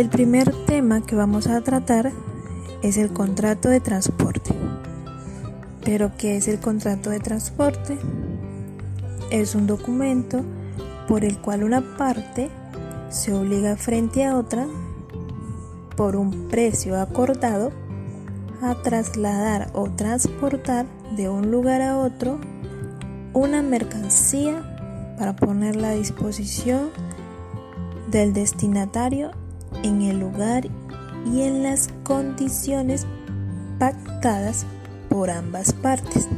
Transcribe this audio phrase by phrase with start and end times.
[0.00, 2.10] El primer tema que vamos a tratar
[2.80, 4.54] es el contrato de transporte.
[5.84, 7.98] ¿Pero qué es el contrato de transporte?
[9.30, 10.40] Es un documento
[11.06, 12.48] por el cual una parte
[13.10, 14.66] se obliga frente a otra
[15.98, 17.70] por un precio acordado
[18.62, 22.38] a trasladar o transportar de un lugar a otro
[23.34, 26.88] una mercancía para ponerla a disposición
[28.10, 29.32] del destinatario
[29.82, 30.68] en el lugar
[31.32, 33.06] y en las condiciones
[33.78, 34.66] pactadas
[35.08, 36.28] por ambas partes.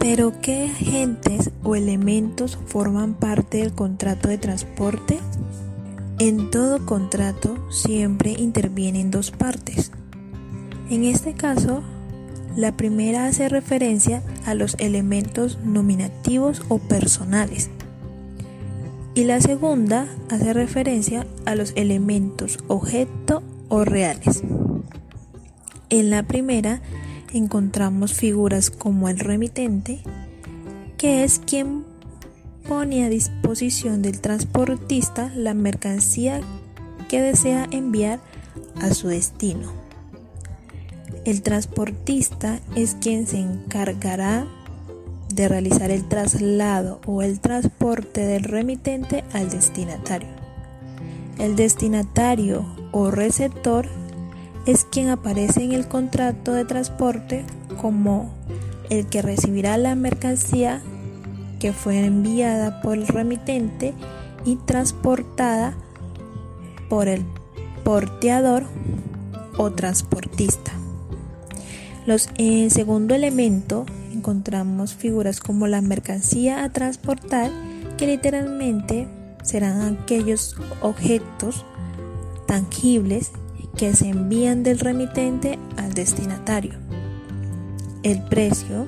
[0.00, 5.18] Pero ¿qué agentes o elementos forman parte del contrato de transporte?
[6.18, 9.90] En todo contrato siempre intervienen dos partes.
[10.90, 11.82] En este caso,
[12.56, 17.70] la primera hace referencia a los elementos nominativos o personales
[19.14, 24.42] y la segunda hace referencia a los elementos objeto o reales.
[25.88, 26.80] En la primera
[27.32, 30.00] encontramos figuras como el remitente,
[30.96, 31.84] que es quien
[32.68, 36.40] pone a disposición del transportista la mercancía
[37.08, 38.20] que desea enviar
[38.80, 39.72] a su destino.
[41.24, 44.46] El transportista es quien se encargará
[45.28, 50.28] de realizar el traslado o el transporte del remitente al destinatario.
[51.38, 53.88] El destinatario o receptor
[54.66, 57.44] es quien aparece en el contrato de transporte
[57.80, 58.32] como
[58.90, 60.80] el que recibirá la mercancía
[61.58, 63.94] que fue enviada por el remitente
[64.44, 65.74] y transportada
[66.88, 67.24] por el
[67.84, 68.64] porteador
[69.56, 70.72] o transportista.
[72.06, 73.86] Los, el segundo elemento
[74.24, 77.50] encontramos figuras como la mercancía a transportar,
[77.98, 79.06] que literalmente
[79.42, 81.66] serán aquellos objetos
[82.46, 83.32] tangibles
[83.76, 86.72] que se envían del remitente al destinatario.
[88.02, 88.86] El precio.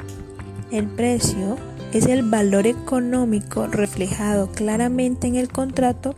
[0.70, 1.58] El precio
[1.92, 6.14] es el valor económico reflejado claramente en el contrato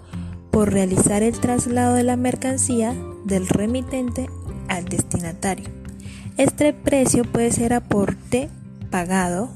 [0.52, 2.94] por realizar el traslado de la mercancía
[3.24, 4.30] del remitente
[4.68, 5.68] al destinatario.
[6.36, 8.48] Este precio puede ser aporte
[8.90, 9.50] pagado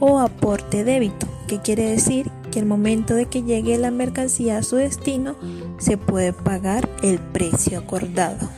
[0.00, 4.62] o aporte débito, que quiere decir que el momento de que llegue la mercancía a
[4.62, 5.36] su destino
[5.78, 8.48] se puede pagar el precio acordado.